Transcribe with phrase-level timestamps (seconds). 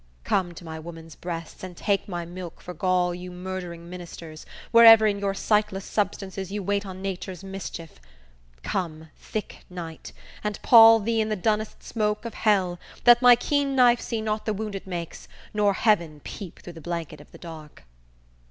[0.23, 5.05] Come to my woman's breasts, And take my milk for gall, you murdering ministers, Wherever
[5.05, 8.01] in your sightless substances You wait on nature's mischief;
[8.63, 10.11] come, thick night,
[10.43, 12.79] And pall thee in the dunnest smoke of hell!
[13.03, 16.81] That my keen knife see not the wound it makes; Nor heaven peep through the
[16.81, 17.83] blanket of the dark!"